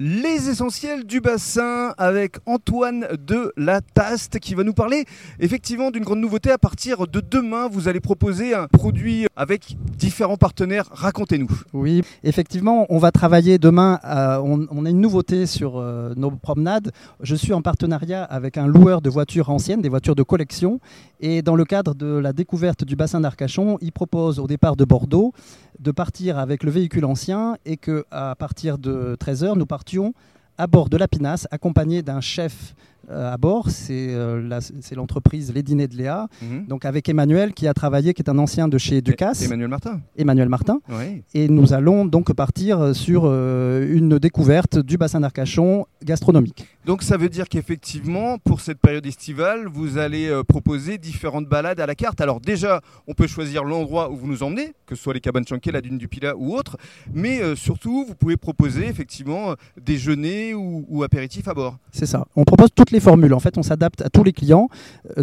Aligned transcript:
Les 0.00 0.48
essentiels 0.48 1.02
du 1.02 1.20
bassin 1.20 1.92
avec 1.98 2.36
Antoine 2.46 3.08
de 3.18 3.52
la 3.56 3.80
Taste 3.80 4.38
qui 4.38 4.54
va 4.54 4.62
nous 4.62 4.72
parler 4.72 5.04
effectivement 5.40 5.90
d'une 5.90 6.04
grande 6.04 6.20
nouveauté. 6.20 6.52
À 6.52 6.58
partir 6.58 7.08
de 7.08 7.20
demain, 7.20 7.66
vous 7.66 7.88
allez 7.88 7.98
proposer 7.98 8.54
un 8.54 8.68
produit 8.68 9.26
avec 9.34 9.76
différents 9.96 10.36
partenaires. 10.36 10.88
Racontez-nous. 10.92 11.50
Oui, 11.72 12.02
effectivement, 12.22 12.86
on 12.90 12.98
va 12.98 13.10
travailler 13.10 13.58
demain. 13.58 13.98
euh, 14.04 14.38
on, 14.40 14.84
a 14.84 14.90
une 14.90 15.00
nouveauté 15.00 15.46
sur 15.46 15.78
euh, 15.78 16.14
nos 16.16 16.30
promenades. 16.30 16.92
Je 17.20 17.34
suis 17.34 17.52
en 17.52 17.60
partenariat 17.60 18.22
avec 18.22 18.56
un 18.56 18.68
loueur 18.68 19.02
de 19.02 19.10
voitures 19.10 19.50
anciennes, 19.50 19.82
des 19.82 19.88
voitures 19.88 20.14
de 20.14 20.22
collection. 20.22 20.78
Et 21.18 21.42
dans 21.42 21.56
le 21.56 21.64
cadre 21.64 21.96
de 21.96 22.06
la 22.06 22.32
découverte 22.32 22.84
du 22.84 22.94
bassin 22.94 23.20
d'Arcachon, 23.20 23.78
il 23.80 23.90
propose 23.90 24.38
au 24.38 24.46
départ 24.46 24.76
de 24.76 24.84
Bordeaux 24.84 25.32
de 25.80 25.90
partir 25.90 26.38
avec 26.38 26.62
le 26.62 26.70
véhicule 26.70 27.04
ancien 27.04 27.56
et 27.64 27.76
que 27.76 28.04
à 28.10 28.34
partir 28.34 28.78
de 28.78 29.16
13h, 29.20 29.56
nous 29.56 29.66
partions 29.88 30.14
à 30.60 30.66
bord 30.66 30.88
de 30.88 30.96
la 30.96 31.06
Pinasse, 31.06 31.46
accompagné 31.52 32.02
d'un 32.02 32.20
chef 32.20 32.74
euh, 33.10 33.32
à 33.32 33.36
bord. 33.36 33.70
C'est 33.70 34.08
euh, 34.10 34.60
c'est 34.80 34.96
l'entreprise 34.96 35.52
Les 35.54 35.62
Dîners 35.62 35.86
de 35.86 35.96
Léa. 35.96 36.28
Donc 36.68 36.84
avec 36.84 37.08
Emmanuel 37.08 37.54
qui 37.54 37.68
a 37.68 37.74
travaillé, 37.74 38.12
qui 38.12 38.22
est 38.22 38.28
un 38.28 38.38
ancien 38.38 38.66
de 38.66 38.76
chez 38.76 39.00
Ducasse, 39.00 39.44
Emmanuel 39.44 39.68
Martin. 39.68 40.00
Emmanuel 40.16 40.48
Martin. 40.48 40.80
Oui. 40.88 41.22
Et 41.32 41.48
nous 41.48 41.72
allons 41.72 42.04
donc 42.04 42.32
partir 42.34 42.94
sur 42.94 43.22
euh, 43.24 43.86
une 43.88 44.18
découverte 44.18 44.78
du 44.78 44.98
bassin 44.98 45.20
d'Arcachon 45.20 45.86
gastronomique. 46.04 46.66
Donc 46.88 47.02
ça 47.02 47.18
veut 47.18 47.28
dire 47.28 47.50
qu'effectivement, 47.50 48.38
pour 48.38 48.62
cette 48.62 48.78
période 48.78 49.04
estivale, 49.04 49.66
vous 49.70 49.98
allez 49.98 50.30
euh, 50.30 50.42
proposer 50.42 50.96
différentes 50.96 51.46
balades 51.46 51.80
à 51.80 51.86
la 51.86 51.94
carte. 51.94 52.18
Alors 52.22 52.40
déjà, 52.40 52.80
on 53.06 53.12
peut 53.12 53.26
choisir 53.26 53.62
l'endroit 53.62 54.10
où 54.10 54.16
vous 54.16 54.26
nous 54.26 54.42
emmenez, 54.42 54.72
que 54.86 54.94
ce 54.94 55.02
soit 55.02 55.12
les 55.12 55.20
cabanes 55.20 55.46
Chanquet, 55.46 55.70
la 55.70 55.82
dune 55.82 55.98
du 55.98 56.08
Pilat 56.08 56.34
ou 56.34 56.56
autre, 56.56 56.78
mais 57.12 57.42
euh, 57.42 57.54
surtout, 57.56 58.06
vous 58.08 58.14
pouvez 58.14 58.38
proposer 58.38 58.86
effectivement 58.86 59.50
euh, 59.50 59.54
déjeuner 59.78 60.54
ou, 60.54 60.86
ou 60.88 61.02
apéritif 61.02 61.46
à 61.46 61.52
bord. 61.52 61.76
C'est 61.92 62.06
ça. 62.06 62.26
On 62.36 62.44
propose 62.44 62.70
toutes 62.74 62.90
les 62.90 63.00
formules. 63.00 63.34
En 63.34 63.40
fait, 63.40 63.58
on 63.58 63.62
s'adapte 63.62 64.00
à 64.00 64.08
tous 64.08 64.24
les 64.24 64.32
clients. 64.32 64.70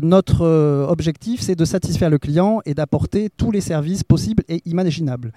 Notre 0.03 0.45
objectif, 0.87 1.41
c'est 1.41 1.55
de 1.55 1.65
satisfaire 1.65 2.11
le 2.11 2.19
client 2.19 2.61
et 2.67 2.75
d'apporter 2.75 3.31
tous 3.35 3.49
les 3.49 3.61
services 3.61 4.03
possibles 4.03 4.43
et 4.49 4.61
imaginables. 4.65 5.31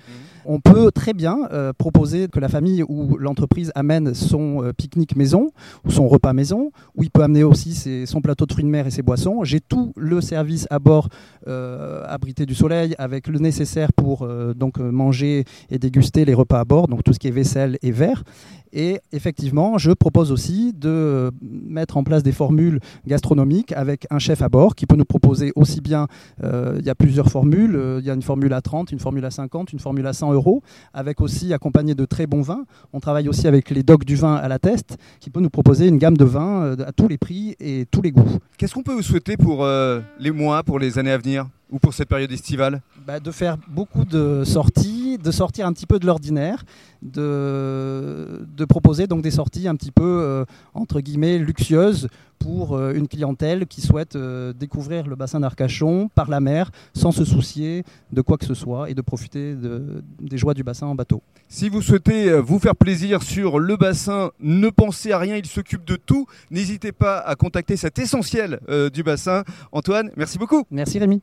On 0.44 0.60
peut 0.60 0.90
très 0.90 1.14
bien 1.14 1.48
proposer 1.78 2.28
que 2.28 2.40
la 2.40 2.48
famille 2.48 2.82
ou 2.82 3.16
l'entreprise 3.16 3.72
amène 3.74 4.12
son 4.14 4.72
pique-nique 4.76 5.16
maison 5.16 5.52
ou 5.84 5.90
son 5.90 6.08
repas 6.08 6.17
maison, 6.32 6.70
où 6.96 7.02
il 7.02 7.10
peut 7.10 7.22
amener 7.22 7.44
aussi 7.44 8.06
son 8.06 8.20
plateau 8.20 8.46
de 8.46 8.52
fruits 8.52 8.64
de 8.64 8.70
mer 8.70 8.86
et 8.86 8.90
ses 8.90 9.02
boissons. 9.02 9.44
J'ai 9.44 9.60
tout 9.60 9.92
le 9.96 10.20
service 10.20 10.66
à 10.70 10.78
bord 10.78 11.08
euh, 11.46 12.04
abrité 12.06 12.46
du 12.46 12.54
soleil 12.54 12.94
avec 12.98 13.28
le 13.28 13.38
nécessaire 13.38 13.92
pour 13.92 14.22
euh, 14.22 14.54
donc 14.54 14.78
manger 14.78 15.44
et 15.70 15.78
déguster 15.78 16.24
les 16.24 16.34
repas 16.34 16.60
à 16.60 16.64
bord, 16.64 16.88
donc 16.88 17.04
tout 17.04 17.12
ce 17.12 17.18
qui 17.18 17.28
est 17.28 17.32
vaisselle 17.32 17.78
et 17.82 17.90
verre. 17.90 18.24
Et 18.72 19.00
effectivement, 19.12 19.78
je 19.78 19.92
propose 19.92 20.32
aussi 20.32 20.72
de 20.72 21.30
mettre 21.42 21.96
en 21.96 22.04
place 22.04 22.22
des 22.22 22.32
formules 22.32 22.80
gastronomiques 23.06 23.72
avec 23.72 24.06
un 24.10 24.18
chef 24.18 24.42
à 24.42 24.48
bord 24.48 24.74
qui 24.74 24.86
peut 24.86 24.96
nous 24.96 25.04
proposer 25.04 25.52
aussi 25.56 25.80
bien, 25.80 26.06
euh, 26.42 26.76
il 26.78 26.86
y 26.86 26.90
a 26.90 26.94
plusieurs 26.94 27.30
formules, 27.30 27.76
euh, 27.76 28.00
il 28.00 28.06
y 28.06 28.10
a 28.10 28.14
une 28.14 28.22
formule 28.22 28.52
à 28.52 28.60
30, 28.60 28.92
une 28.92 28.98
formule 28.98 29.24
à 29.24 29.30
50, 29.30 29.72
une 29.72 29.78
formule 29.78 30.06
à 30.06 30.12
100 30.12 30.32
euros, 30.32 30.62
avec 30.92 31.20
aussi 31.20 31.52
accompagné 31.52 31.94
de 31.94 32.04
très 32.04 32.26
bons 32.26 32.42
vins. 32.42 32.64
On 32.92 33.00
travaille 33.00 33.28
aussi 33.28 33.46
avec 33.46 33.70
les 33.70 33.82
docs 33.82 34.04
du 34.04 34.16
vin 34.16 34.34
à 34.34 34.48
la 34.48 34.58
teste 34.58 34.96
qui 35.20 35.30
peut 35.30 35.40
nous 35.40 35.50
proposer 35.50 35.86
une 35.86 35.98
gamme 35.98 36.16
de 36.16 36.24
vins 36.24 36.62
euh, 36.62 36.76
à 36.86 36.92
tous 36.92 37.08
les 37.08 37.18
prix 37.18 37.56
et 37.60 37.86
tous 37.90 38.02
les 38.02 38.12
goûts. 38.12 38.38
Qu'est-ce 38.56 38.74
qu'on 38.74 38.82
peut 38.82 38.94
vous 38.94 39.02
souhaiter 39.02 39.36
pour 39.36 39.64
euh, 39.64 40.00
les 40.18 40.30
mois, 40.30 40.62
pour 40.62 40.78
les 40.78 40.98
années 40.98 41.12
à 41.12 41.18
venir 41.18 41.46
ou 41.70 41.78
pour 41.78 41.94
cette 41.94 42.08
période 42.08 42.32
estivale? 42.32 42.80
Bah, 43.06 43.20
de 43.20 43.30
faire 43.30 43.56
beaucoup 43.68 44.04
de 44.04 44.42
sorties, 44.44 44.97
de 45.22 45.30
sortir 45.30 45.66
un 45.66 45.72
petit 45.72 45.86
peu 45.86 45.98
de 45.98 46.06
l'ordinaire, 46.06 46.64
de, 47.02 48.46
de 48.56 48.64
proposer 48.64 49.06
donc 49.06 49.22
des 49.22 49.30
sorties 49.30 49.68
un 49.68 49.76
petit 49.76 49.90
peu 49.90 50.02
euh, 50.22 50.44
entre 50.74 51.00
guillemets 51.00 51.38
luxueuses 51.38 52.08
pour 52.38 52.76
euh, 52.76 52.92
une 52.94 53.08
clientèle 53.08 53.66
qui 53.66 53.80
souhaite 53.80 54.14
euh, 54.14 54.52
découvrir 54.52 55.06
le 55.08 55.16
bassin 55.16 55.40
d'Arcachon 55.40 56.08
par 56.14 56.28
la 56.30 56.38
mer 56.40 56.70
sans 56.94 57.10
se 57.12 57.24
soucier 57.24 57.82
de 58.12 58.20
quoi 58.22 58.36
que 58.38 58.44
ce 58.46 58.54
soit 58.54 58.90
et 58.90 58.94
de 58.94 59.00
profiter 59.02 59.54
de- 59.54 60.04
des 60.20 60.38
joies 60.38 60.54
du 60.54 60.62
bassin 60.62 60.86
en 60.86 60.94
bateau. 60.94 61.20
Si 61.48 61.68
vous 61.68 61.82
souhaitez 61.82 62.38
vous 62.40 62.58
faire 62.58 62.76
plaisir 62.76 63.22
sur 63.22 63.58
le 63.58 63.76
bassin, 63.76 64.30
ne 64.40 64.68
pensez 64.70 65.10
à 65.12 65.18
rien, 65.18 65.36
il 65.36 65.46
s'occupe 65.46 65.84
de 65.84 65.96
tout. 65.96 66.26
N'hésitez 66.50 66.92
pas 66.92 67.18
à 67.18 67.34
contacter 67.34 67.76
cet 67.76 67.98
essentiel 67.98 68.60
du 68.92 69.02
bassin. 69.02 69.42
Antoine, 69.72 70.10
merci 70.16 70.38
beaucoup. 70.38 70.64
Merci 70.70 70.98
Rémi. 70.98 71.20